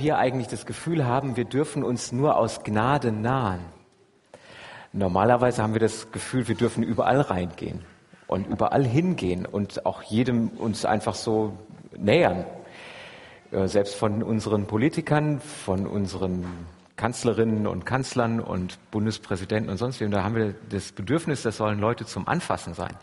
[0.00, 3.60] wir eigentlich das Gefühl haben, wir dürfen uns nur aus Gnade nahen.
[4.92, 7.84] Normalerweise haben wir das Gefühl, wir dürfen überall reingehen
[8.26, 11.56] und überall hingehen und auch jedem uns einfach so
[11.96, 12.44] nähern.
[13.52, 16.44] Äh, selbst von unseren Politikern, von unseren
[16.96, 21.78] Kanzlerinnen und Kanzlern und Bundespräsidenten und sonst wem, da haben wir das Bedürfnis, das sollen
[21.78, 22.94] Leute zum Anfassen sein.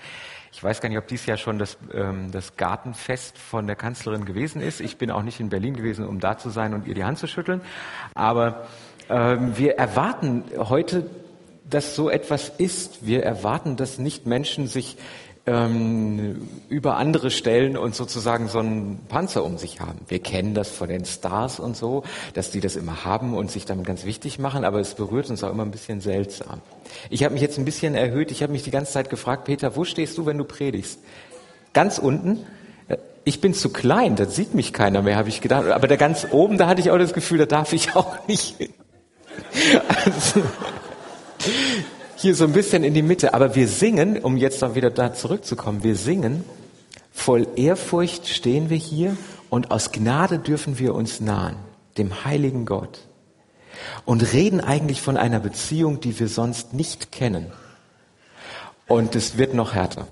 [0.52, 4.26] Ich weiß gar nicht, ob dies Jahr schon das, ähm, das Gartenfest von der Kanzlerin
[4.26, 4.80] gewesen ist.
[4.80, 7.20] Ich bin auch nicht in Berlin gewesen, um da zu sein und ihr die Hand
[7.20, 7.62] zu schütteln.
[8.14, 8.68] Aber
[9.10, 11.10] ähm, wir erwarten heute,
[11.70, 13.06] dass so etwas ist.
[13.06, 14.98] Wir erwarten, dass nicht Menschen sich
[15.48, 20.00] ähm, über andere stellen und sozusagen so einen Panzer um sich haben.
[20.08, 23.66] Wir kennen das von den Stars und so, dass die das immer haben und sich
[23.66, 26.62] damit ganz wichtig machen, aber es berührt uns auch immer ein bisschen seltsam.
[27.10, 29.78] Ich habe mich jetzt ein bisschen erhöht, ich habe mich die ganze Zeit gefragt, Peter,
[29.78, 31.00] wo stehst du, wenn du predigst?
[31.72, 32.46] Ganz unten?
[32.90, 35.68] Äh, ich bin zu klein, da sieht mich keiner mehr, habe ich gedacht.
[35.68, 38.58] Aber da ganz oben, da hatte ich auch das Gefühl, da darf ich auch nicht
[38.58, 38.74] hin.
[40.06, 40.42] Also,
[42.18, 43.34] hier so ein bisschen in die Mitte.
[43.34, 46.44] Aber wir singen, um jetzt auch wieder da zurückzukommen, wir singen,
[47.12, 49.16] voll Ehrfurcht stehen wir hier
[49.50, 51.56] und aus Gnade dürfen wir uns nahen,
[51.98, 53.00] dem heiligen Gott.
[54.06, 57.48] Und reden eigentlich von einer Beziehung, die wir sonst nicht kennen.
[58.88, 60.08] Und es wird noch härter.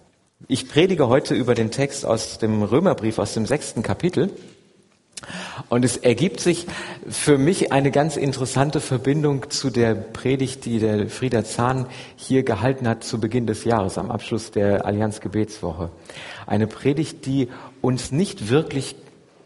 [0.48, 4.30] Ich predige heute über den Text aus dem Römerbrief, aus dem sechsten Kapitel.
[5.70, 6.68] Und es ergibt sich
[7.10, 12.88] für mich eine ganz interessante Verbindung zu der Predigt, die der Frieder Zahn hier gehalten
[12.88, 15.90] hat zu Beginn des Jahres, am Abschluss der Allianz Gebetswoche.
[16.46, 17.50] Eine Predigt, die
[17.82, 18.96] uns nicht wirklich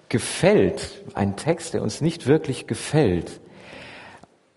[0.09, 3.39] gefällt, ein Text, der uns nicht wirklich gefällt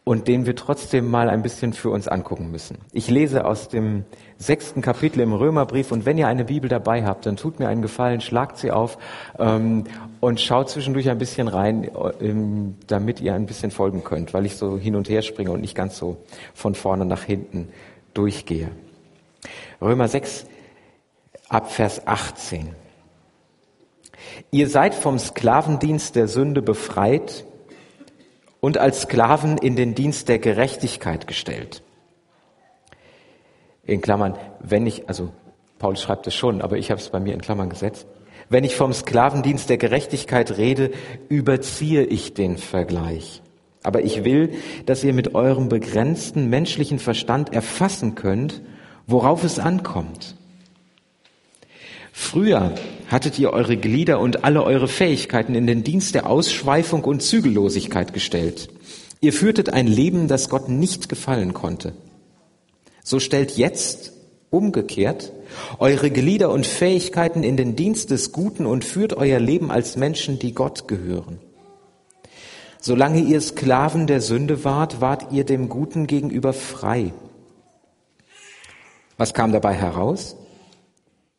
[0.04, 2.78] und den wir trotzdem mal ein bisschen für uns angucken müssen.
[2.92, 4.04] Ich lese aus dem
[4.36, 7.82] sechsten Kapitel im Römerbrief und wenn ihr eine Bibel dabei habt, dann tut mir einen
[7.82, 8.98] Gefallen, schlagt sie auf
[9.38, 9.84] ähm,
[10.18, 11.88] und schaut zwischendurch ein bisschen rein,
[12.20, 15.60] ähm, damit ihr ein bisschen folgen könnt, weil ich so hin und her springe und
[15.60, 16.16] nicht ganz so
[16.52, 17.68] von vorne nach hinten
[18.12, 18.70] durchgehe.
[19.80, 20.46] Römer 6
[21.48, 22.74] ab Vers 18.
[24.50, 27.44] Ihr seid vom Sklavendienst der Sünde befreit
[28.62, 31.82] und als Sklaven in den Dienst der Gerechtigkeit gestellt.
[33.84, 35.30] In Klammern, wenn ich, also
[35.80, 38.06] Paulus schreibt es schon, aber ich habe es bei mir in Klammern gesetzt.
[38.48, 40.92] Wenn ich vom Sklavendienst der Gerechtigkeit rede,
[41.28, 43.42] überziehe ich den Vergleich.
[43.82, 44.54] Aber ich will,
[44.86, 48.62] dass ihr mit eurem begrenzten menschlichen Verstand erfassen könnt,
[49.08, 50.36] worauf es ankommt.
[52.12, 52.74] Früher
[53.08, 58.12] hattet ihr eure Glieder und alle eure Fähigkeiten in den Dienst der Ausschweifung und Zügellosigkeit
[58.12, 58.68] gestellt.
[59.20, 61.94] Ihr führtet ein Leben, das Gott nicht gefallen konnte.
[63.02, 64.12] So stellt jetzt
[64.50, 65.32] umgekehrt
[65.78, 70.38] eure Glieder und Fähigkeiten in den Dienst des Guten und führt euer Leben als Menschen,
[70.38, 71.38] die Gott gehören.
[72.80, 77.12] Solange ihr Sklaven der Sünde wart, wart ihr dem Guten gegenüber frei.
[79.16, 80.36] Was kam dabei heraus?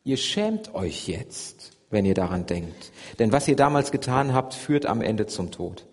[0.04, 2.92] Ihr schämt euch jetzt, wenn ihr daran denkt.
[3.20, 5.86] Denn was ihr damals getan habt, führt am Ende zum Tod.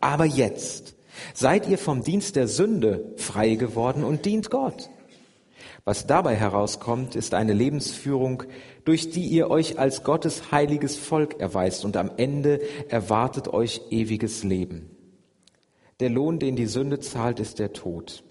[0.00, 0.94] Aber jetzt
[1.32, 4.90] seid ihr vom Dienst der Sünde frei geworden und dient Gott.
[5.84, 8.44] Was dabei herauskommt, ist eine Lebensführung,
[8.84, 14.44] durch die ihr euch als Gottes heiliges Volk erweist und am Ende erwartet euch ewiges
[14.44, 14.90] Leben.
[16.00, 18.22] Der Lohn, den die Sünde zahlt, ist der Tod.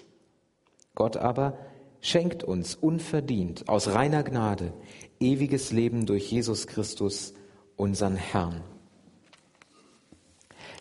[0.95, 1.57] Gott aber
[2.01, 4.73] schenkt uns unverdient aus reiner Gnade
[5.21, 7.33] ewiges Leben durch Jesus Christus,
[7.77, 8.61] unseren Herrn.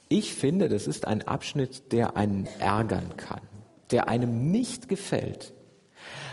[0.08, 3.42] Ich finde, das ist ein Abschnitt, der einen ärgern kann,
[3.92, 5.54] der einem nicht gefällt,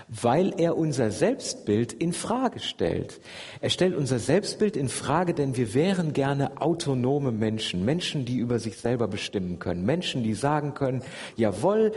[0.07, 3.19] weil er unser Selbstbild in Frage stellt.
[3.61, 8.57] Er stellt unser Selbstbild in Frage, denn wir wären gerne autonome Menschen, Menschen, die über
[8.57, 11.03] sich selber bestimmen können, Menschen, die sagen können,
[11.35, 11.91] jawohl,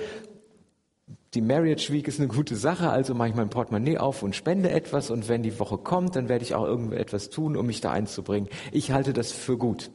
[1.35, 4.71] die Marriage Week ist eine gute Sache, also mache ich mein Portemonnaie auf und spende
[4.71, 7.93] etwas und wenn die Woche kommt, dann werde ich auch irgendetwas tun, um mich da
[7.93, 8.49] einzubringen.
[8.73, 9.93] Ich halte das für gut.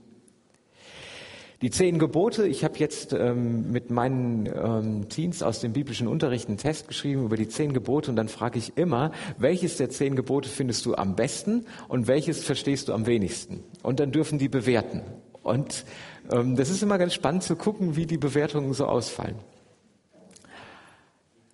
[1.62, 6.48] Die zehn Gebote, ich habe jetzt ähm, mit meinen ähm, Teens aus dem biblischen Unterricht
[6.48, 10.16] einen Test geschrieben über die zehn Gebote und dann frage ich immer, welches der zehn
[10.16, 13.64] Gebote findest du am besten und welches verstehst du am wenigsten?
[13.84, 15.02] Und dann dürfen die bewerten.
[15.44, 15.86] Und
[16.32, 19.36] ähm, das ist immer ganz spannend zu gucken, wie die Bewertungen so ausfallen.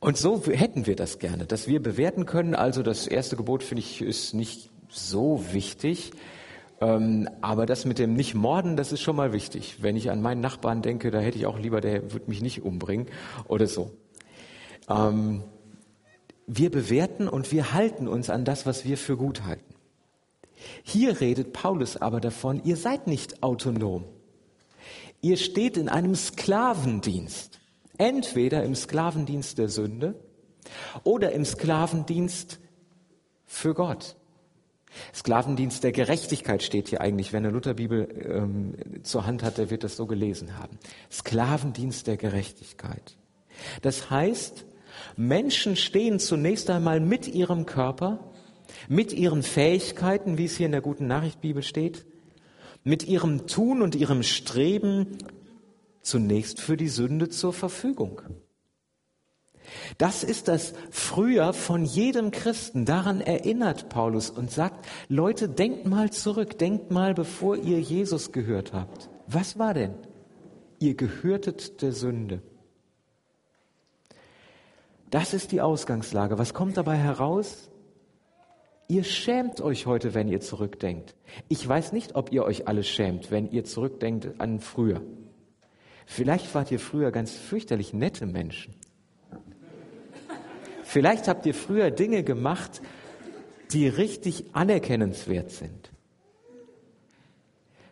[0.02, 2.56] Und so hätten wir das gerne, dass wir bewerten können.
[2.56, 6.12] Also das erste Gebot finde ich ist nicht so wichtig.
[6.82, 9.78] Ähm, aber das mit dem Nicht-Morden, das ist schon mal wichtig.
[9.82, 12.64] Wenn ich an meinen Nachbarn denke, da hätte ich auch lieber, der wird mich nicht
[12.64, 13.06] umbringen
[13.48, 13.92] oder so.
[14.90, 15.44] Ähm,
[16.48, 19.76] wir bewerten und wir halten uns an das, was wir für gut halten.
[20.82, 24.06] Hier redet Paulus aber davon, ihr seid nicht autonom.
[25.22, 27.61] Ihr steht in einem Sklavendienst.
[28.02, 30.16] Entweder im Sklavendienst der Sünde
[31.04, 32.60] oder im Sklavendienst
[33.46, 34.16] für Gott.
[35.14, 37.32] Sklavendienst der Gerechtigkeit steht hier eigentlich.
[37.32, 40.80] Wer eine Lutherbibel ähm, zur Hand hat, der wird das so gelesen haben.
[41.12, 43.18] Sklavendienst der Gerechtigkeit.
[43.84, 44.66] Das heißt,
[45.16, 48.32] Menschen stehen zunächst einmal mit ihrem Körper,
[48.90, 52.04] mit ihren Fähigkeiten, wie es hier in der guten Nachricht Bibel steht,
[52.84, 55.20] mit ihrem Tun und ihrem Streben
[56.02, 58.22] zunächst für die Sünde zur Verfügung.
[59.98, 62.86] Das ist das früher von jedem Christen.
[62.86, 68.74] Daran erinnert Paulus und sagt, Leute, denkt mal zurück, denkt mal, bevor ihr Jesus gehört
[68.74, 69.10] habt.
[69.28, 69.94] Was war denn?
[70.80, 72.42] Ihr gehörtet der Sünde.
[75.10, 76.38] Das ist die Ausgangslage.
[76.38, 77.70] Was kommt dabei heraus?
[78.88, 81.16] Ihr schämt euch heute, wenn ihr zurückdenkt.
[81.48, 85.02] Ich weiß nicht, ob ihr euch alle schämt, wenn ihr zurückdenkt an früher.
[86.12, 88.74] Vielleicht wart ihr früher ganz fürchterlich nette Menschen.
[90.84, 92.82] Vielleicht habt ihr früher Dinge gemacht,
[93.72, 95.90] die richtig anerkennenswert sind.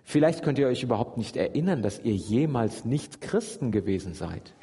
[0.04, 4.54] Vielleicht könnt ihr euch überhaupt nicht erinnern, dass ihr jemals nicht Christen gewesen seid.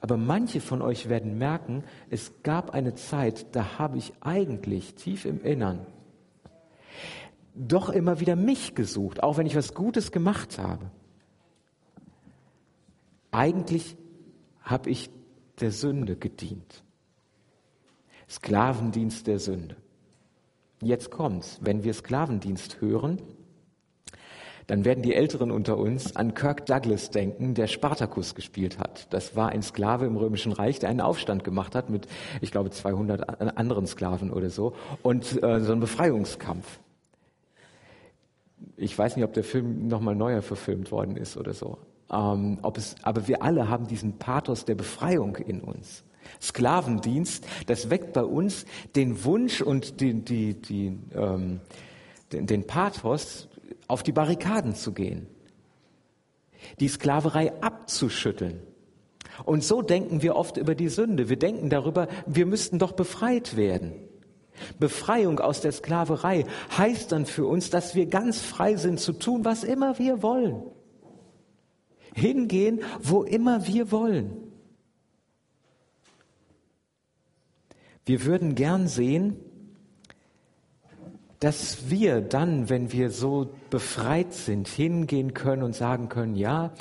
[0.00, 5.24] Aber manche von euch werden merken, es gab eine Zeit, da habe ich eigentlich tief
[5.24, 5.84] im Innern
[7.56, 10.92] doch immer wieder mich gesucht, auch wenn ich was Gutes gemacht habe.
[13.36, 13.98] Eigentlich
[14.62, 15.10] habe ich
[15.60, 16.82] der Sünde gedient.
[18.30, 19.76] Sklavendienst der Sünde.
[20.80, 21.58] Jetzt kommt's.
[21.60, 23.20] Wenn wir Sklavendienst hören,
[24.68, 29.12] dann werden die Älteren unter uns an Kirk Douglas denken, der Spartacus gespielt hat.
[29.12, 32.08] Das war ein Sklave im Römischen Reich, der einen Aufstand gemacht hat mit,
[32.40, 36.80] ich glaube, 200 anderen Sklaven oder so und äh, so ein Befreiungskampf.
[38.78, 41.76] Ich weiß nicht, ob der Film nochmal neuer verfilmt worden ist oder so.
[42.10, 46.04] Ähm, es, aber wir alle haben diesen Pathos der Befreiung in uns.
[46.40, 51.60] Sklavendienst, das weckt bei uns den Wunsch und die, die, die, ähm,
[52.32, 53.48] den, den Pathos,
[53.88, 55.28] auf die Barrikaden zu gehen,
[56.80, 58.60] die Sklaverei abzuschütteln.
[59.44, 61.28] Und so denken wir oft über die Sünde.
[61.28, 63.92] Wir denken darüber, wir müssten doch befreit werden.
[64.80, 69.44] Befreiung aus der Sklaverei heißt dann für uns, dass wir ganz frei sind zu tun,
[69.44, 70.62] was immer wir wollen
[72.16, 74.32] hingehen, wo immer wir wollen.
[78.04, 79.36] Wir würden gern sehen,
[81.40, 86.72] dass wir dann, wenn wir so befreit sind, hingehen können und sagen können, ja,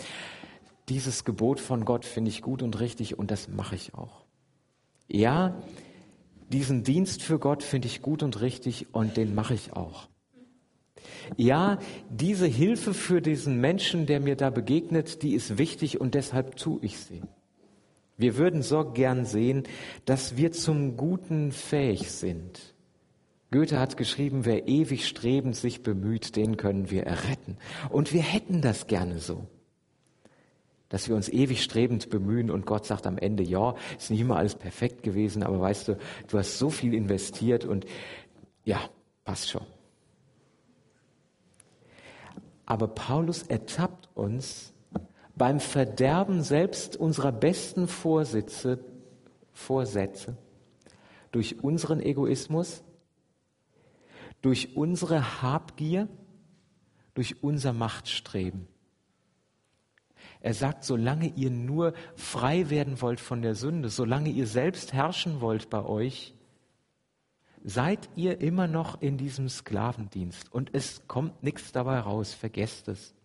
[0.88, 4.24] dieses Gebot von Gott finde ich gut und richtig und das mache ich auch.
[5.08, 5.62] Ja,
[6.50, 10.08] diesen Dienst für Gott finde ich gut und richtig und den mache ich auch.
[11.38, 11.80] Ja,
[12.10, 16.80] diese Hilfe für diesen Menschen, der mir da begegnet, die ist wichtig und deshalb tue
[16.82, 17.22] ich sie.
[18.18, 19.64] Wir würden so gern sehen,
[20.06, 22.76] dass wir zum Guten fähig sind.
[23.52, 27.58] Goethe hat geschrieben, wer ewig strebend sich bemüht, den können wir erretten.
[27.90, 29.48] Und wir hätten das gerne so.
[30.90, 34.38] Dass wir uns ewig strebend bemühen und Gott sagt am Ende, ja, ist nicht immer
[34.38, 35.98] alles perfekt gewesen, aber weißt du,
[36.28, 37.86] du hast so viel investiert und
[38.64, 38.80] ja,
[39.24, 39.66] passt schon.
[42.66, 44.74] Aber Paulus ertappt uns
[45.36, 48.80] beim Verderben selbst unserer besten Vorsitze,
[49.52, 50.38] Vorsätze
[51.32, 52.82] durch unseren Egoismus,
[54.42, 56.08] durch unsere Habgier,
[57.14, 58.70] durch unser Machtstreben.
[60.40, 65.42] Er sagt, solange ihr nur frei werden wollt von der Sünde, solange ihr selbst herrschen
[65.42, 66.35] wollt bei euch,
[67.66, 73.16] seid ihr immer noch in diesem Sklavendienst und es kommt nichts dabei raus, vergesst es.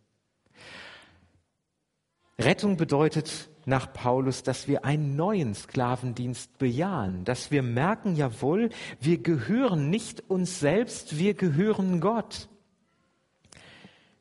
[2.38, 9.18] Rettung bedeutet nach Paulus, dass wir einen neuen Sklavendienst bejahen, dass wir merken, jawohl, wir
[9.18, 12.48] gehören nicht uns selbst, wir gehören Gott.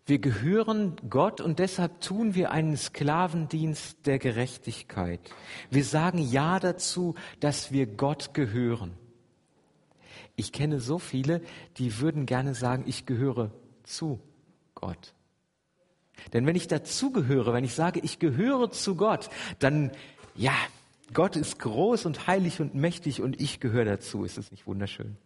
[0.06, 5.22] Wir gehören Gott und deshalb tun wir einen Sklavendienst der Gerechtigkeit.
[5.70, 8.98] Wir sagen Ja dazu, dass wir Gott gehören.
[10.40, 11.42] Ich kenne so viele,
[11.76, 13.52] die würden gerne sagen, ich gehöre
[13.84, 14.22] zu
[14.74, 15.14] Gott.
[16.32, 19.30] Denn wenn ich dazugehöre, wenn ich sage, ich gehöre zu Gott,
[19.60, 19.92] dann,
[20.36, 20.54] ja,
[21.14, 24.24] Gott ist groß und heilig und mächtig und ich gehöre dazu.
[24.24, 25.18] Ist das nicht wunderschön?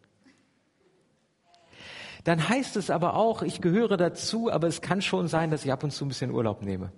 [2.24, 5.72] Dann heißt es aber auch, ich gehöre dazu, aber es kann schon sein, dass ich
[5.72, 6.92] ab und zu ein bisschen Urlaub nehme.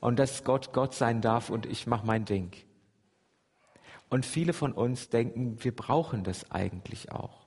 [0.00, 2.52] Und dass Gott Gott sein darf und ich mache mein Ding.
[4.10, 7.46] Und viele von uns denken, wir brauchen das eigentlich auch.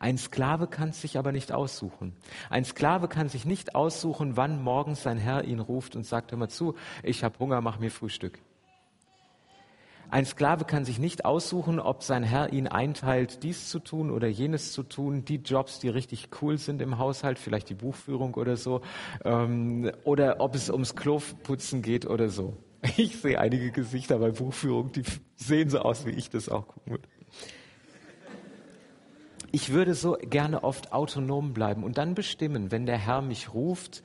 [0.00, 2.16] Ein Sklave kann sich aber nicht aussuchen.
[2.50, 6.48] Ein Sklave kann sich nicht aussuchen, wann morgens sein Herr ihn ruft und sagt, mal
[6.48, 8.40] zu, ich habe Hunger, mach mir Frühstück.
[10.10, 14.26] Ein Sklave kann sich nicht aussuchen, ob sein Herr ihn einteilt, dies zu tun oder
[14.26, 18.56] jenes zu tun, die Jobs, die richtig cool sind im Haushalt, vielleicht die Buchführung oder
[18.56, 18.80] so,
[19.24, 22.56] ähm, oder ob es ums Kloputzen geht oder so.
[22.96, 25.02] Ich sehe einige Gesichter bei Buchführung, die
[25.36, 27.08] sehen so aus, wie ich das auch gucken würde.
[29.50, 34.02] Ich würde so gerne oft autonom bleiben und dann bestimmen, wenn der Herr mich ruft,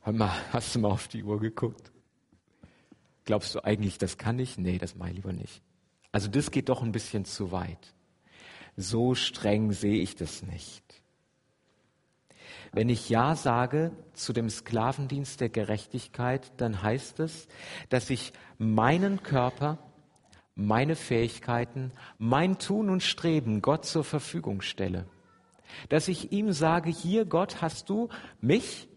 [0.00, 1.92] hör mal, hast du mal auf die Uhr geguckt?
[3.26, 4.56] Glaubst du eigentlich, das kann ich?
[4.56, 5.62] Nee, das mache ich lieber nicht.
[6.12, 7.94] Also das geht doch ein bisschen zu weit.
[8.76, 10.82] So streng sehe ich das nicht.
[12.72, 17.48] Wenn ich Ja sage zu dem Sklavendienst der Gerechtigkeit, dann heißt es,
[17.88, 19.78] dass ich meinen Körper,
[20.54, 25.06] meine Fähigkeiten, mein Tun und Streben Gott zur Verfügung stelle.
[25.88, 28.08] Dass ich ihm sage, hier Gott, hast du
[28.40, 28.88] mich,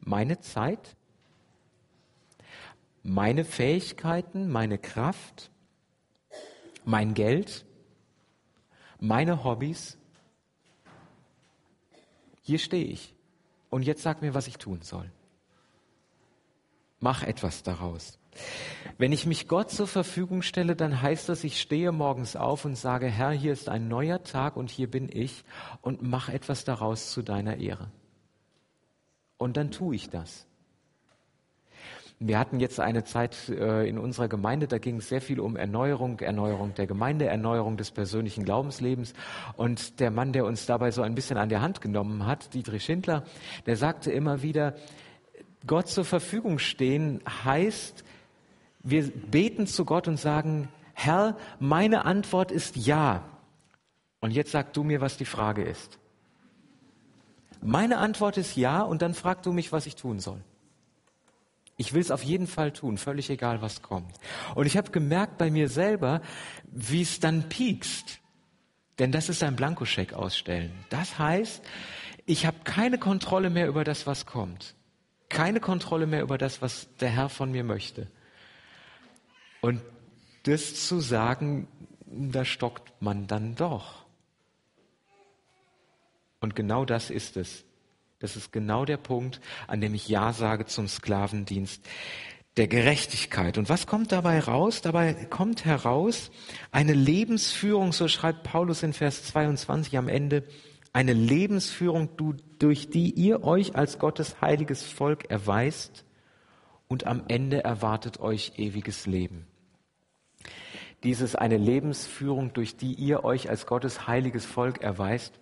[0.00, 0.96] meine Zeit,
[3.02, 5.50] meine Fähigkeiten, meine Kraft,
[6.84, 7.64] mein Geld,
[9.00, 9.98] meine Hobbys.
[12.52, 13.14] Hier stehe ich.
[13.70, 15.10] Und jetzt sag mir, was ich tun soll.
[17.00, 18.18] Mach etwas daraus.
[18.98, 22.76] Wenn ich mich Gott zur Verfügung stelle, dann heißt das, ich stehe morgens auf und
[22.76, 25.44] sage, Herr, hier ist ein neuer Tag und hier bin ich
[25.80, 27.90] und mach etwas daraus zu deiner Ehre.
[29.38, 30.46] Und dann tue ich das.
[32.24, 35.56] Wir hatten jetzt eine Zeit äh, in unserer Gemeinde, da ging es sehr viel um
[35.56, 39.12] Erneuerung, Erneuerung der Gemeinde, Erneuerung des persönlichen Glaubenslebens.
[39.56, 42.84] Und der Mann, der uns dabei so ein bisschen an der Hand genommen hat, Dietrich
[42.84, 43.24] Schindler,
[43.66, 44.74] der sagte immer wieder,
[45.66, 48.04] Gott zur Verfügung stehen heißt,
[48.84, 53.24] wir beten zu Gott und sagen, Herr, meine Antwort ist ja.
[54.20, 55.98] Und jetzt sag du mir, was die Frage ist.
[57.60, 60.40] Meine Antwort ist ja und dann frag du mich, was ich tun soll.
[61.82, 64.14] Ich will es auf jeden Fall tun, völlig egal, was kommt.
[64.54, 66.22] Und ich habe gemerkt bei mir selber,
[66.70, 68.20] wie es dann piekst.
[69.00, 70.72] Denn das ist ein Blankoscheck ausstellen.
[70.90, 71.60] Das heißt,
[72.24, 74.76] ich habe keine Kontrolle mehr über das, was kommt.
[75.28, 78.06] Keine Kontrolle mehr über das, was der Herr von mir möchte.
[79.60, 79.82] Und
[80.44, 81.66] das zu sagen,
[82.06, 84.04] da stockt man dann doch.
[86.38, 87.64] Und genau das ist es.
[88.22, 91.84] Das ist genau der Punkt, an dem ich Ja sage zum Sklavendienst
[92.56, 93.58] der Gerechtigkeit.
[93.58, 94.80] Und was kommt dabei raus?
[94.80, 96.30] Dabei kommt heraus
[96.70, 100.44] eine Lebensführung, so schreibt Paulus in Vers 22 am Ende,
[100.92, 102.10] eine Lebensführung,
[102.58, 106.04] durch die ihr euch als Gottes heiliges Volk erweist
[106.86, 109.46] und am Ende erwartet euch ewiges Leben.
[111.02, 115.40] Dieses eine Lebensführung, durch die ihr euch als Gottes heiliges Volk erweist,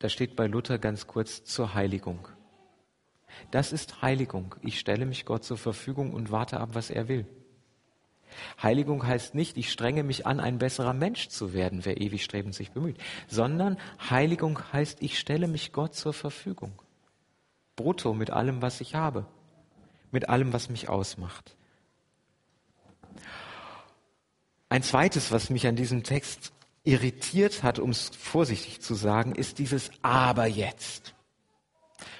[0.00, 2.26] da steht bei Luther ganz kurz zur Heiligung.
[3.50, 4.56] Das ist Heiligung.
[4.62, 7.26] Ich stelle mich Gott zur Verfügung und warte ab, was er will.
[8.62, 12.54] Heiligung heißt nicht, ich strenge mich an, ein besserer Mensch zu werden, wer ewig strebend
[12.54, 12.96] sich bemüht,
[13.28, 13.76] sondern
[14.08, 16.72] Heiligung heißt, ich stelle mich Gott zur Verfügung.
[17.76, 19.26] Brutto mit allem, was ich habe,
[20.10, 21.56] mit allem, was mich ausmacht.
[24.68, 26.52] Ein zweites, was mich an diesem Text
[26.90, 31.14] irritiert hat, um es vorsichtig zu sagen, ist dieses Aber jetzt.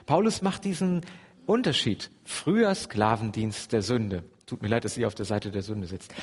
[0.06, 1.00] Paulus macht diesen
[1.44, 2.10] Unterschied.
[2.24, 4.22] Früher Sklavendienst der Sünde.
[4.46, 6.14] Tut mir leid, dass ihr auf der Seite der Sünde sitzt.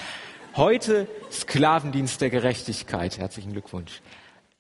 [0.56, 3.18] Heute Sklavendienst der Gerechtigkeit.
[3.18, 4.02] Herzlichen Glückwunsch.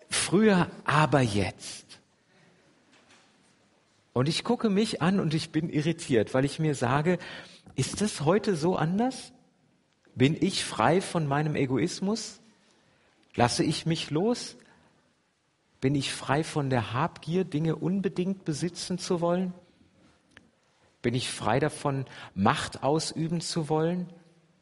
[0.09, 1.85] Früher, aber jetzt.
[4.11, 7.19] Und ich gucke mich an und ich bin irritiert, weil ich mir sage,
[7.75, 9.31] ist das heute so anders?
[10.13, 12.41] Bin ich frei von meinem Egoismus?
[13.37, 14.57] Lasse ich mich los?
[15.79, 19.53] Bin ich frei von der Habgier, Dinge unbedingt besitzen zu wollen?
[21.03, 24.09] Bin ich frei davon, Macht ausüben zu wollen?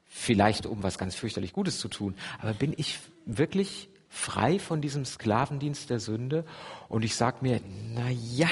[0.05, 2.15] Vielleicht um was ganz fürchterlich Gutes zu tun.
[2.39, 6.45] Aber bin ich wirklich frei von diesem Sklavendienst der Sünde?
[6.89, 7.61] Und ich sage mir,
[7.93, 8.49] na ja,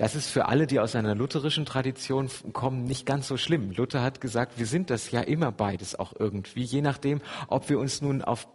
[0.00, 3.70] das ist für alle, die aus einer lutherischen Tradition kommen, nicht ganz so schlimm.
[3.72, 7.78] Luther hat gesagt, wir sind das ja immer beides auch irgendwie, je nachdem, ob wir
[7.78, 8.48] uns nun auf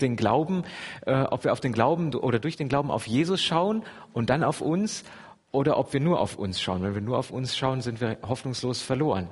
[0.00, 0.64] den Glauben,
[1.04, 3.82] äh, ob wir auf den Glauben oder durch den Glauben auf Jesus schauen
[4.14, 5.04] und dann auf uns
[5.52, 6.82] oder ob wir nur auf uns schauen.
[6.82, 9.28] Wenn wir nur auf uns schauen, sind wir hoffnungslos verloren.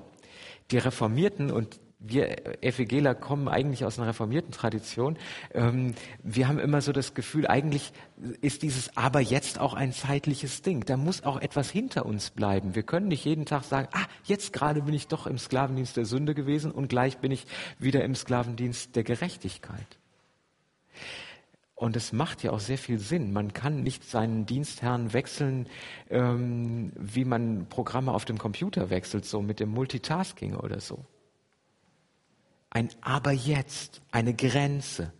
[0.70, 5.16] Die Reformierten und wir FEGler kommen eigentlich aus einer reformierten Tradition.
[5.54, 7.92] Ähm, wir haben immer so das Gefühl, eigentlich
[8.40, 10.84] ist dieses Aber jetzt auch ein zeitliches Ding.
[10.84, 12.74] Da muss auch etwas hinter uns bleiben.
[12.74, 16.04] Wir können nicht jeden Tag sagen, ah, jetzt gerade bin ich doch im Sklavendienst der
[16.04, 17.46] Sünde gewesen und gleich bin ich
[17.78, 19.98] wieder im Sklavendienst der Gerechtigkeit.
[21.74, 23.32] Und es macht ja auch sehr viel Sinn.
[23.32, 25.66] Man kann nicht seinen Dienstherrn wechseln,
[26.10, 31.04] ähm, wie man Programme auf dem Computer wechselt, so mit dem Multitasking oder so
[32.72, 35.12] ein Aber jetzt, eine Grenze.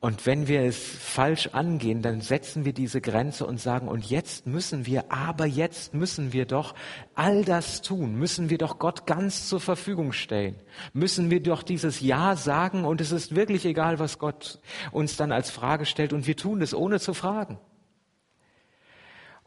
[0.00, 4.48] Und wenn wir es falsch angehen, dann setzen wir diese Grenze und sagen, und jetzt
[4.48, 6.74] müssen wir, aber jetzt müssen wir doch
[7.14, 10.56] all das tun, müssen wir doch Gott ganz zur Verfügung stellen,
[10.92, 14.58] müssen wir doch dieses Ja sagen und es ist wirklich egal, was Gott
[14.90, 17.60] uns dann als Frage stellt und wir tun es ohne zu fragen.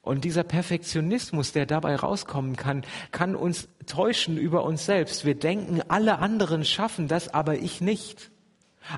[0.06, 5.26] Und dieser Perfektionismus, der dabei rauskommen kann, kann uns täuschen über uns selbst.
[5.26, 8.30] Wir denken, alle anderen schaffen das, aber ich nicht.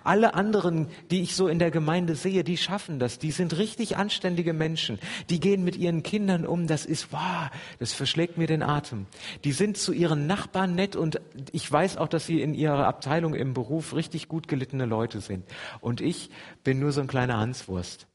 [0.03, 3.19] Alle anderen, die ich so in der Gemeinde sehe, die schaffen das.
[3.19, 4.99] Die sind richtig anständige Menschen.
[5.29, 6.67] Die gehen mit ihren Kindern um.
[6.67, 7.49] Das ist, wow,
[7.79, 9.05] das verschlägt mir den Atem.
[9.45, 11.21] Die sind zu ihren Nachbarn nett und
[11.53, 15.45] ich weiß auch, dass sie in ihrer Abteilung im Beruf richtig gut gelittene Leute sind.
[15.79, 16.31] Und ich
[16.65, 18.07] bin nur so ein kleiner Hanswurst.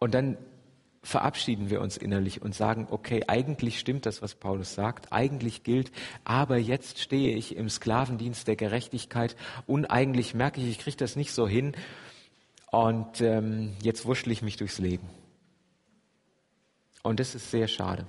[0.00, 0.38] Und dann
[1.02, 5.92] verabschieden wir uns innerlich und sagen, okay, eigentlich stimmt das, was Paulus sagt, eigentlich gilt,
[6.24, 11.16] aber jetzt stehe ich im Sklavendienst der Gerechtigkeit und eigentlich merke ich, ich kriege das
[11.16, 11.72] nicht so hin
[12.70, 15.08] und ähm, jetzt wurschtel ich mich durchs Leben.
[17.02, 18.06] Und das ist sehr schade.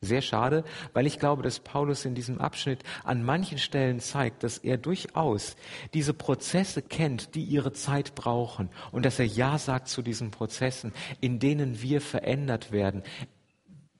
[0.00, 0.62] Sehr schade,
[0.92, 5.56] weil ich glaube, dass Paulus in diesem Abschnitt an manchen Stellen zeigt, dass er durchaus
[5.92, 10.92] diese Prozesse kennt, die ihre Zeit brauchen und dass er Ja sagt zu diesen Prozessen,
[11.20, 13.02] in denen wir verändert werden.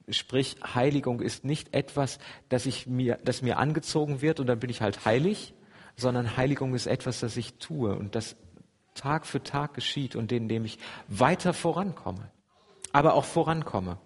[0.08, 4.70] Sprich, Heiligung ist nicht etwas, das, ich mir, das mir angezogen wird und dann bin
[4.70, 5.52] ich halt heilig,
[5.96, 8.36] sondern Heiligung ist etwas, das ich tue und das
[8.94, 10.78] Tag für Tag geschieht und in dem ich
[11.08, 12.30] weiter vorankomme,
[12.92, 13.98] aber auch vorankomme.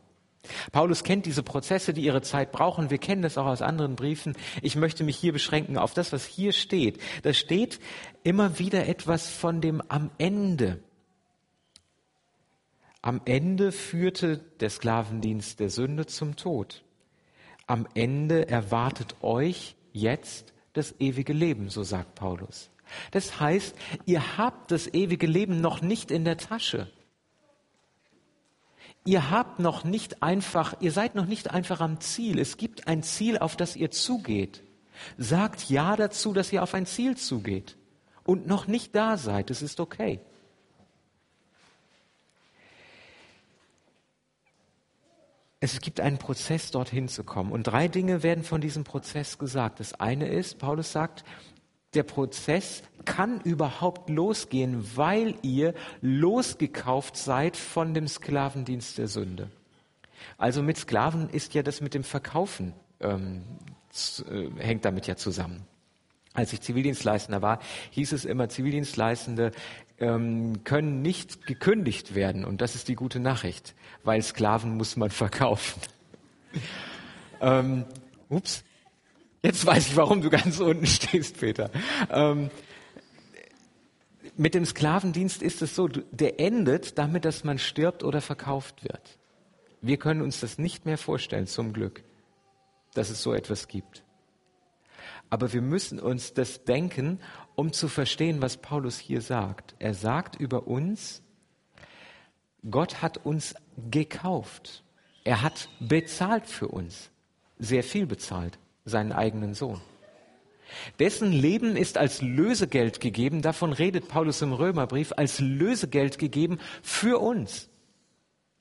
[0.73, 2.91] Paulus kennt diese Prozesse, die ihre Zeit brauchen.
[2.91, 4.37] Wir kennen das auch aus anderen Briefen.
[4.61, 7.01] Ich möchte mich hier beschränken auf das, was hier steht.
[7.23, 7.79] Da steht
[8.25, 10.81] immer wieder etwas von dem am Ende.
[13.03, 16.85] Am Ende führte der Sklavendienst der Sünde zum Tod.
[17.67, 22.71] Am Ende erwartet euch jetzt das ewige Leben, so sagt Paulus.
[23.11, 23.75] Das heißt,
[24.07, 26.91] ihr habt das ewige Leben noch nicht in der Tasche.
[29.05, 32.39] Ihr habt noch nicht einfach, ihr seid noch nicht einfach am Ziel.
[32.39, 34.63] Es gibt ein Ziel, auf das ihr zugeht.
[35.19, 37.77] Sagt Ja dazu, dass ihr auf ein Ziel zugeht
[38.25, 39.51] und noch nicht da seid.
[39.51, 40.21] Es ist okay.
[45.59, 47.53] Es gibt einen Prozess, dorthin zu kommen.
[47.53, 49.79] Und drei Dinge werden von diesem Prozess gesagt.
[49.79, 51.25] Das eine ist, Paulus sagt,
[51.95, 59.51] der Prozess kann überhaupt losgehen, weil ihr losgekauft seid von dem Sklavendienst der Sünde.
[60.39, 63.43] Also mit Sklaven ist ja das mit dem Verkaufen, ähm,
[64.31, 65.67] äh, hängt damit ja zusammen.
[66.35, 67.59] Als ich Zivildienstleistender war,
[67.91, 69.53] hieß es immer, Zivildienstleistende
[69.99, 72.45] ähm, können nicht gekündigt werden.
[72.45, 75.81] Und das ist die gute Nachricht, weil Sklaven muss man verkaufen.
[77.41, 77.85] ähm,
[78.31, 78.65] ups,
[79.45, 81.71] Jetzt weiß ich, warum du ganz unten stehst, Peter.
[82.11, 82.49] Ähm,
[84.37, 89.19] mit dem Sklavendienst ist es so, der endet damit, dass man stirbt oder verkauft wird.
[89.81, 92.05] Wir können uns das nicht mehr vorstellen, zum Glück,
[92.95, 94.05] dass es so etwas gibt.
[95.29, 97.19] Aber wir müssen uns das denken,
[97.57, 99.75] um zu verstehen, was Paulus hier sagt.
[99.81, 101.21] Er sagt über uns,
[102.71, 103.57] Gott hat uns
[103.91, 104.85] gekauft.
[105.25, 107.11] Er hat bezahlt für uns.
[107.59, 109.81] Sehr viel bezahlt seinen eigenen Sohn.
[110.99, 117.21] Dessen Leben ist als Lösegeld gegeben, davon redet Paulus im Römerbrief, als Lösegeld gegeben für
[117.21, 117.69] uns.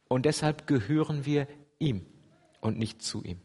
[0.08, 1.48] Und deshalb gehören wir
[1.80, 2.06] ihm
[2.60, 3.40] und nicht zu ihm.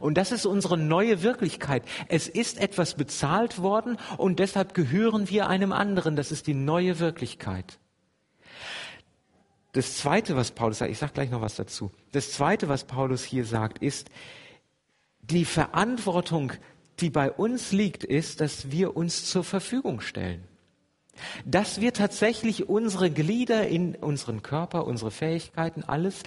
[0.00, 1.82] Und das ist unsere neue Wirklichkeit.
[2.08, 6.16] Es ist etwas bezahlt worden und deshalb gehören wir einem anderen.
[6.16, 7.78] Das ist die neue Wirklichkeit.
[9.72, 11.90] Das Zweite, was Paulus sagt, ich sage gleich noch was dazu.
[12.12, 14.08] Das Zweite, was Paulus hier sagt, ist,
[15.30, 16.52] die Verantwortung,
[17.00, 20.44] die bei uns liegt, ist, dass wir uns zur Verfügung stellen.
[21.44, 26.22] Dass wir tatsächlich unsere Glieder in unseren Körper, unsere Fähigkeiten, alles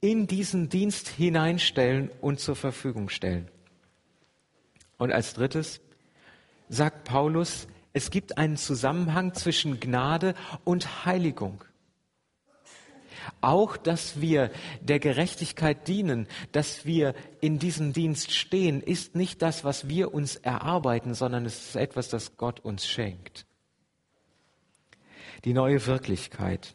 [0.00, 3.48] in diesen Dienst hineinstellen und zur Verfügung stellen.
[4.96, 5.80] Und als drittes
[6.68, 11.64] sagt Paulus, es gibt einen Zusammenhang zwischen Gnade und Heiligung.
[13.40, 19.64] Auch, dass wir der Gerechtigkeit dienen, dass wir in diesem Dienst stehen, ist nicht das,
[19.64, 23.46] was wir uns erarbeiten, sondern es ist etwas, das Gott uns schenkt.
[25.44, 26.74] Die neue Wirklichkeit.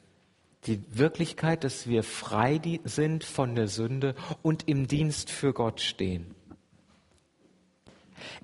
[0.66, 6.34] Die Wirklichkeit, dass wir frei sind von der Sünde und im Dienst für Gott stehen.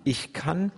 [0.04, 0.72] Ich kann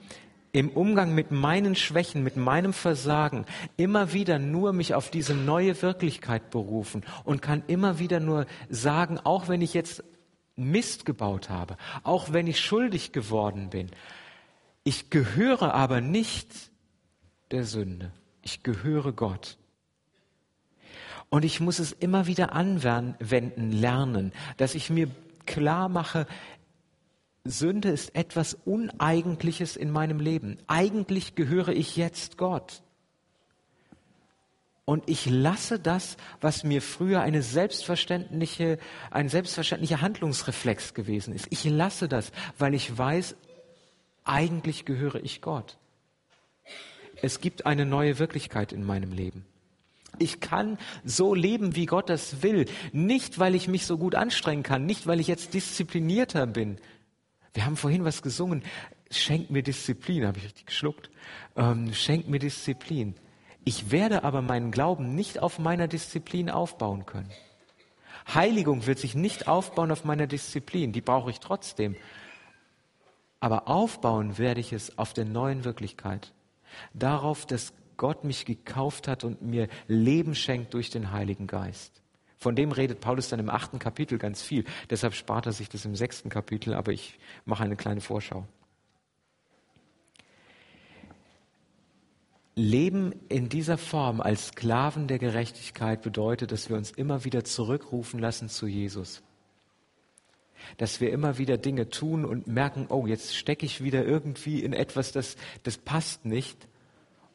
[0.52, 3.46] im Umgang mit meinen Schwächen, mit meinem Versagen
[3.78, 9.20] immer wieder nur mich auf diese neue Wirklichkeit berufen und kann immer wieder nur sagen,
[9.20, 10.04] auch wenn ich jetzt
[10.56, 13.90] Mist gebaut habe, auch wenn ich schuldig geworden bin,
[14.84, 16.50] ich gehöre aber nicht
[17.52, 18.12] der Sünde,
[18.42, 19.58] ich gehöre Gott.
[21.30, 25.10] Und ich muss es immer wieder anwenden lernen, dass ich mir
[25.46, 26.28] klar mache,
[27.44, 30.58] Sünde ist etwas Uneigentliches in meinem Leben.
[30.68, 32.84] Eigentlich gehöre ich jetzt Gott.
[34.86, 38.78] Und ich lasse das, was mir früher eine selbstverständliche,
[39.10, 41.48] ein selbstverständlicher Handlungsreflex gewesen ist.
[41.50, 43.36] Ich lasse das, weil ich weiß,
[44.24, 45.78] eigentlich gehöre ich Gott.
[47.22, 49.46] Es gibt eine neue Wirklichkeit in meinem Leben.
[50.20, 52.66] Ich kann so leben, wie Gott das will.
[52.92, 56.78] Nicht, weil ich mich so gut anstrengen kann, nicht, weil ich jetzt disziplinierter bin,
[57.54, 58.64] wir haben vorhin was gesungen.
[59.10, 61.10] Schenk mir Disziplin, habe ich richtig geschluckt.
[61.56, 63.16] Ähm, schenk mir Disziplin.
[63.64, 67.30] Ich werde aber meinen Glauben nicht auf meiner Disziplin aufbauen können.
[68.34, 71.96] Heiligung wird sich nicht aufbauen auf meiner Disziplin, die brauche ich trotzdem.
[73.40, 76.34] Aber aufbauen werde ich es auf der neuen Wirklichkeit.
[76.94, 82.01] Darauf, dass Gott mich gekauft hat und mir Leben schenkt durch den Heiligen Geist.
[82.42, 84.66] Von dem redet Paulus dann im achten Kapitel ganz viel.
[84.90, 88.48] Deshalb spart er sich das im sechsten Kapitel, aber ich mache eine kleine Vorschau.
[92.56, 98.20] Leben in dieser Form als Sklaven der Gerechtigkeit bedeutet, dass wir uns immer wieder zurückrufen
[98.20, 99.22] lassen zu Jesus.
[100.78, 104.74] Dass wir immer wieder Dinge tun und merken, oh, jetzt stecke ich wieder irgendwie in
[104.74, 106.68] etwas, das, das passt nicht.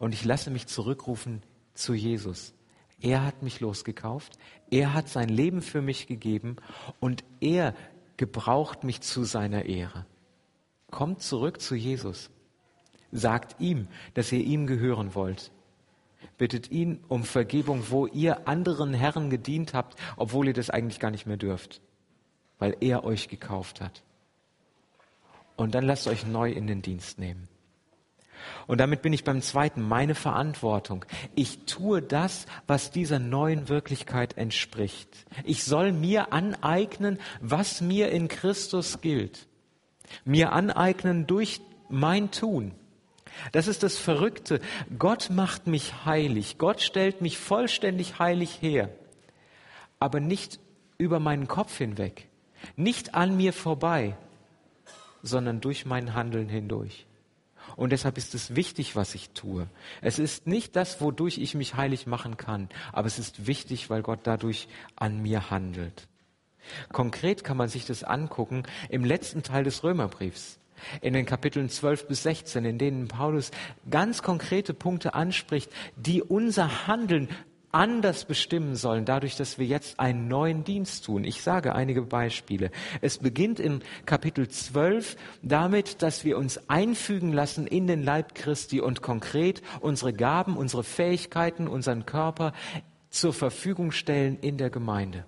[0.01, 2.56] Und ich lasse mich zurückrufen zu Jesus.
[3.01, 4.39] Er hat mich losgekauft,
[4.71, 6.57] er hat sein Leben für mich gegeben
[6.99, 7.75] und er
[8.17, 10.07] gebraucht mich zu seiner Ehre.
[10.91, 12.31] Kommt zurück zu Jesus.
[13.13, 15.53] Sagt ihm, dass ihr ihm gehören wollt.
[16.39, 21.11] Bittet ihn um Vergebung, wo ihr anderen Herren gedient habt, obwohl ihr das eigentlich gar
[21.11, 21.81] nicht mehr dürft,
[22.59, 24.03] weil er euch gekauft hat.
[25.57, 27.49] Und dann lasst euch neu in den Dienst nehmen.
[28.67, 31.05] Und damit bin ich beim zweiten, meine Verantwortung.
[31.35, 35.09] Ich tue das, was dieser neuen Wirklichkeit entspricht.
[35.45, 39.47] Ich soll mir aneignen, was mir in Christus gilt.
[40.25, 42.73] Mir aneignen durch mein Tun.
[43.53, 44.61] Das ist das Verrückte.
[44.99, 46.59] Gott macht mich heilig.
[46.59, 48.91] Gott stellt mich vollständig heilig her.
[49.99, 50.59] Aber nicht
[50.99, 52.29] über meinen Kopf hinweg.
[52.77, 54.17] Nicht an mir vorbei,
[55.23, 57.07] sondern durch mein Handeln hindurch.
[57.77, 59.69] Und deshalb ist es wichtig, was ich tue.
[60.01, 64.03] Es ist nicht das, wodurch ich mich heilig machen kann, aber es ist wichtig, weil
[64.03, 66.09] Gott dadurch an mir handelt.
[66.91, 70.59] Konkret kann man sich das angucken im letzten Teil des Römerbriefs,
[71.01, 73.51] in den Kapiteln 12 bis 16, in denen Paulus
[73.91, 77.29] ganz konkrete Punkte anspricht, die unser Handeln
[77.77, 81.25] anders bestimmen sollen, dadurch, dass wir jetzt einen neuen Dienst tun.
[81.25, 82.71] Ich sage einige Beispiele.
[83.03, 88.81] Es beginnt im Kapitel 12 damit, dass wir uns einfügen lassen in den Leib Christi
[88.81, 92.55] und konkret unsere Gaben, unsere Fähigkeiten, unseren Körper
[93.11, 95.27] zur Verfügung stellen in der Gemeinde.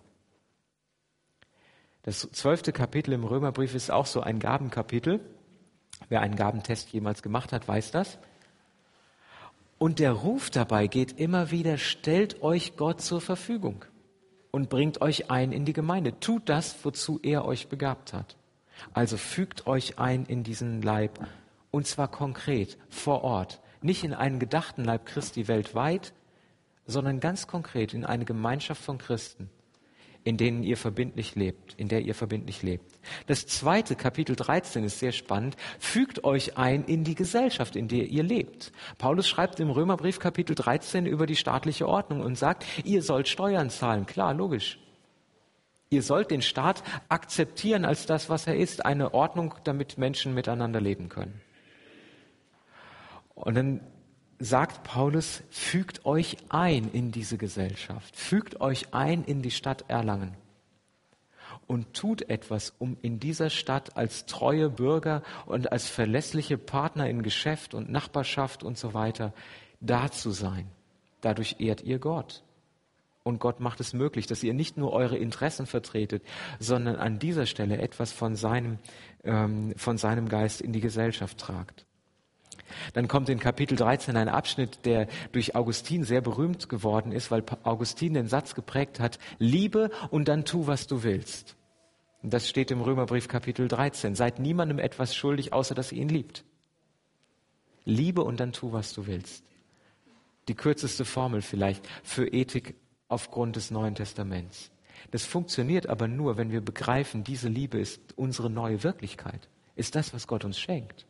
[2.04, 5.20] Das zwölfte Kapitel im Römerbrief ist auch so ein Gabenkapitel.
[6.08, 8.18] Wer einen Gabentest jemals gemacht hat, weiß das.
[9.78, 13.84] Und der Ruf dabei geht immer wieder, stellt euch Gott zur Verfügung
[14.50, 16.18] und bringt euch ein in die Gemeinde.
[16.18, 18.36] Tut das, wozu er euch begabt hat.
[18.92, 21.20] Also fügt euch ein in diesen Leib
[21.70, 23.60] und zwar konkret, vor Ort.
[23.80, 26.12] Nicht in einen gedachten Leib Christi weltweit,
[26.86, 29.50] sondern ganz konkret in eine Gemeinschaft von Christen
[30.28, 32.98] in denen ihr verbindlich lebt, in der ihr verbindlich lebt.
[33.28, 35.56] Das zweite Kapitel 13 ist sehr spannend.
[35.78, 38.70] Fügt euch ein in die Gesellschaft, in der ihr lebt.
[38.98, 43.70] Paulus schreibt im Römerbrief Kapitel 13 über die staatliche Ordnung und sagt, ihr sollt Steuern
[43.70, 44.04] zahlen.
[44.04, 44.78] Klar, logisch.
[45.88, 50.82] Ihr sollt den Staat akzeptieren als das, was er ist, eine Ordnung, damit Menschen miteinander
[50.82, 51.40] leben können.
[53.34, 53.80] Und dann
[54.38, 60.36] sagt Paulus, fügt euch ein in diese Gesellschaft, fügt euch ein in die Stadt Erlangen
[61.68, 67.22] und tut etwas, um in dieser Stadt als treue Bürger und als verlässliche Partner in
[67.22, 69.32] Geschäft und Nachbarschaft und so weiter
[69.80, 70.66] da zu sein.
[71.20, 72.42] Dadurch ehrt ihr Gott
[73.22, 76.22] Und Gott macht es möglich, dass ihr nicht nur eure Interessen vertretet,
[76.58, 78.78] sondern an dieser Stelle etwas von seinem,
[79.24, 81.84] ähm, von seinem Geist in die Gesellschaft tragt.
[82.92, 87.44] Dann kommt in Kapitel 13 ein Abschnitt, der durch Augustin sehr berühmt geworden ist, weil
[87.62, 91.56] Augustin den Satz geprägt hat, liebe und dann tu, was du willst.
[92.22, 94.14] Und das steht im Römerbrief Kapitel 13.
[94.14, 96.44] Seid niemandem etwas schuldig, außer dass ihr ihn liebt.
[97.84, 99.44] Liebe und dann tu, was du willst.
[100.48, 102.74] Die kürzeste Formel vielleicht für Ethik
[103.08, 104.70] aufgrund des Neuen Testaments.
[105.10, 110.12] Das funktioniert aber nur, wenn wir begreifen, diese Liebe ist unsere neue Wirklichkeit, ist das,
[110.12, 111.06] was Gott uns schenkt.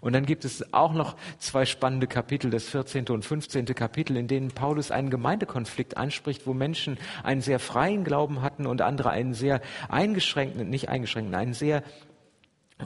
[0.00, 3.08] Und dann gibt es auch noch zwei spannende Kapitel, das 14.
[3.08, 3.66] und 15.
[3.66, 8.82] Kapitel, in denen Paulus einen Gemeindekonflikt anspricht, wo Menschen einen sehr freien Glauben hatten und
[8.82, 11.82] andere einen sehr eingeschränkten, nicht eingeschränkten, einen sehr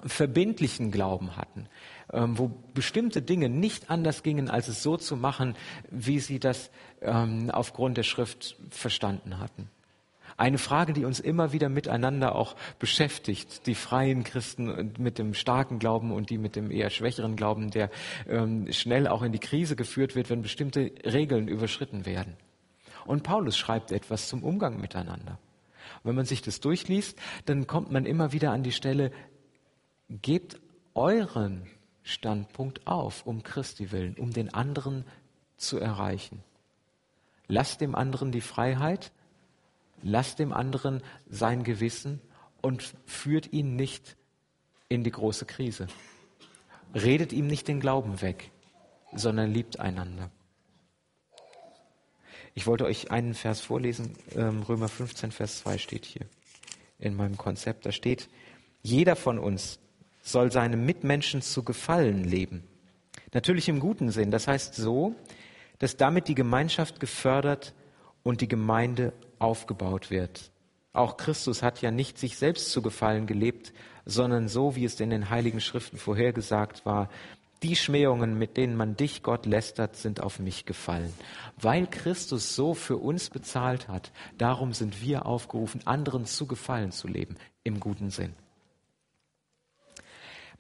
[0.07, 1.67] verbindlichen Glauben hatten,
[2.13, 5.57] ähm, wo bestimmte Dinge nicht anders gingen, als es so zu machen,
[5.91, 6.71] wie sie das
[7.03, 9.69] ähm, aufgrund der Schrift verstanden hatten.
[10.41, 15.79] Eine Frage, die uns immer wieder miteinander auch beschäftigt, die freien Christen mit dem starken
[15.79, 17.91] Glauben und die mit dem eher schwächeren Glauben, der
[18.27, 22.39] ähm, schnell auch in die Krise geführt wird, wenn bestimmte Regeln überschritten werden.
[23.05, 25.39] Und Paulus schreibt etwas zum Umgang miteinander.
[25.97, 29.13] Und wenn man sich das durchliest, dann kommt man immer wieder an die Stelle,
[30.09, 30.59] gebt
[30.95, 31.67] euren
[32.03, 35.05] Standpunkt auf, um Christi willen, um den anderen
[35.59, 36.43] zu erreichen.
[37.47, 39.13] Lasst dem anderen die Freiheit,
[40.03, 42.21] lasst dem anderen sein Gewissen
[42.61, 44.17] und führt ihn nicht
[44.89, 45.87] in die große Krise.
[46.95, 48.51] Redet ihm nicht den Glauben weg,
[49.15, 50.31] sondern liebt einander.
[52.55, 56.27] Ich wollte euch einen Vers vorlesen, ähm, Römer 15, Vers 2 steht hier
[56.99, 57.87] in meinem Konzept.
[57.87, 58.29] Da steht,
[58.83, 59.79] jeder von uns
[60.23, 62.65] soll seinem Mitmenschen zu gefallen leben.
[63.33, 64.31] Natürlich im guten Sinn.
[64.31, 65.15] Das heißt so,
[65.79, 67.73] dass damit die Gemeinschaft gefördert
[68.23, 70.51] und die Gemeinde aufgebaut wird.
[70.93, 73.73] Auch Christus hat ja nicht sich selbst zu gefallen gelebt,
[74.05, 77.09] sondern so, wie es in den heiligen Schriften vorhergesagt war,
[77.63, 81.13] die Schmähungen, mit denen man dich, Gott, lästert, sind auf mich gefallen.
[81.61, 87.07] Weil Christus so für uns bezahlt hat, darum sind wir aufgerufen, anderen zu gefallen zu
[87.07, 88.35] leben, im guten Sinn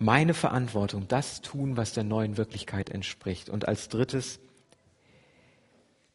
[0.00, 3.50] meine Verantwortung, das tun, was der neuen Wirklichkeit entspricht.
[3.50, 4.40] Und als drittes,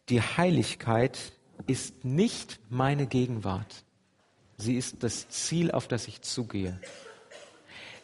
[0.09, 1.31] die Heiligkeit
[1.67, 3.83] ist nicht meine Gegenwart.
[4.57, 6.79] Sie ist das Ziel, auf das ich zugehe.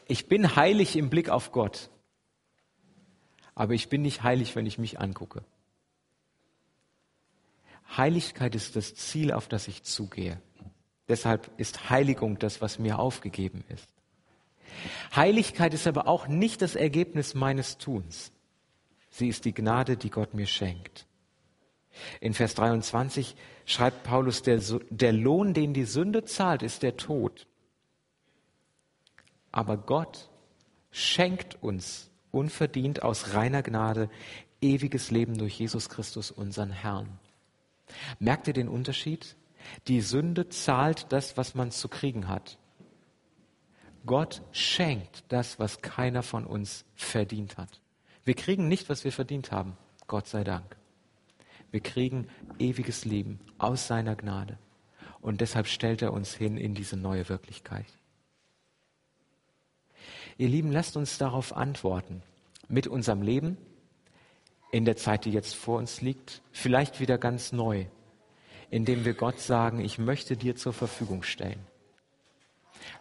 [0.07, 1.89] Ich bin heilig im Blick auf Gott,
[3.55, 5.43] aber ich bin nicht heilig, wenn ich mich angucke.
[7.95, 10.41] Heiligkeit ist das Ziel, auf das ich zugehe.
[11.07, 13.87] Deshalb ist Heiligung das, was mir aufgegeben ist.
[15.15, 18.31] Heiligkeit ist aber auch nicht das Ergebnis meines Tuns.
[19.09, 21.05] Sie ist die Gnade, die Gott mir schenkt.
[22.19, 27.47] In Vers 23 schreibt Paulus, der, der Lohn, den die Sünde zahlt, ist der Tod.
[29.51, 30.29] Aber Gott
[30.91, 34.09] schenkt uns unverdient aus reiner Gnade
[34.61, 37.19] ewiges Leben durch Jesus Christus, unseren Herrn.
[38.19, 39.35] Merkt ihr den Unterschied?
[39.87, 42.57] Die Sünde zahlt das, was man zu kriegen hat.
[44.05, 47.81] Gott schenkt das, was keiner von uns verdient hat.
[48.23, 49.77] Wir kriegen nicht, was wir verdient haben,
[50.07, 50.77] Gott sei Dank.
[51.71, 52.27] Wir kriegen
[52.59, 54.57] ewiges Leben aus seiner Gnade.
[55.21, 57.85] Und deshalb stellt er uns hin in diese neue Wirklichkeit.
[60.37, 62.23] Ihr Lieben, lasst uns darauf antworten.
[62.67, 63.57] Mit unserem Leben,
[64.71, 67.85] in der Zeit, die jetzt vor uns liegt, vielleicht wieder ganz neu,
[68.69, 71.59] indem wir Gott sagen, ich möchte dir zur Verfügung stellen.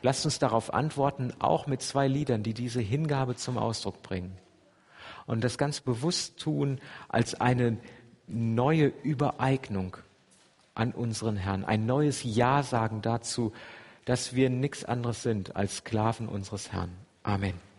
[0.03, 4.37] Lasst uns darauf antworten, auch mit zwei Liedern, die diese Hingabe zum Ausdruck bringen.
[5.27, 7.79] Und das ganz bewusst tun als eine
[8.31, 9.97] neue Übereignung
[10.75, 13.53] an unseren Herrn, ein neues Ja sagen dazu,
[14.05, 16.91] dass wir nichts anderes sind als Sklaven unseres Herrn.
[17.23, 17.70] Amen.